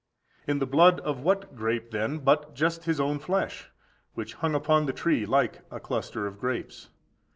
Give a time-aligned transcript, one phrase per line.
[0.47, 3.69] In the blood of what grape, then, but just His own flesh,
[4.15, 6.89] which hung upon the tree like a cluster of grapes?